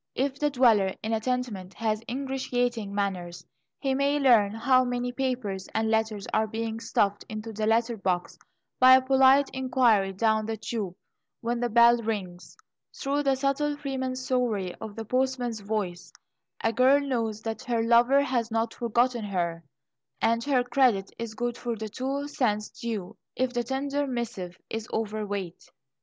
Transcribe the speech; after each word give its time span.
If 0.15 0.39
the 0.39 0.49
dweller 0.49 0.95
in 1.03 1.13
a 1.13 1.19
tenement 1.19 1.75
has 1.75 2.01
ingratiating 2.09 2.91
manners, 2.95 3.45
he 3.77 3.93
may 3.93 4.17
learn 4.17 4.51
how 4.55 4.83
many 4.83 5.11
papers, 5.11 5.69
and 5.75 5.91
letters 5.91 6.25
are 6.33 6.47
being 6.47 6.79
stuffed 6.79 7.23
into 7.29 7.53
the 7.53 7.67
letter 7.67 7.95
box, 7.97 8.35
by 8.79 8.95
a 8.95 9.01
polite 9.03 9.51
inquiry 9.53 10.11
down 10.13 10.47
the 10.47 10.57
tube 10.57 10.95
when 11.41 11.59
the 11.59 11.69
bell 11.69 11.97
rings. 12.01 12.57
Through 12.99 13.21
the 13.21 13.35
subtle 13.35 13.77
freemasonry 13.77 14.73
of 14.81 14.95
the 14.95 15.05
postman's 15.05 15.59
voice 15.59 16.11
a 16.63 16.73
girl 16.73 16.99
knows 16.99 17.43
that 17.43 17.61
her 17.65 17.83
lover 17.83 18.23
has 18.23 18.49
not 18.49 18.73
forgotten 18.73 19.25
her 19.25 19.63
and 20.19 20.43
her 20.45 20.63
credit 20.63 21.13
is 21.19 21.35
good 21.35 21.59
for 21.59 21.75
the 21.75 21.89
"two 21.89 22.27
cents 22.27 22.69
due" 22.69 23.15
if 23.35 23.53
the 23.53 23.61
tender 23.63 24.07
missive 24.07 24.57
is 24.67 24.87
overweight. 24.91 25.69